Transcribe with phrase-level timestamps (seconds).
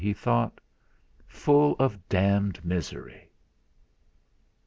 [0.01, 0.59] he thought.
[1.27, 3.29] 'Full of d d misery!'